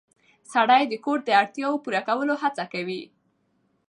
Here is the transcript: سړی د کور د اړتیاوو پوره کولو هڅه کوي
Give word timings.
سړی 0.53 0.83
د 0.87 0.93
کور 1.05 1.19
د 1.23 1.29
اړتیاوو 1.41 1.81
پوره 1.83 2.01
کولو 2.07 2.33
هڅه 2.43 2.63
کوي 2.73 3.01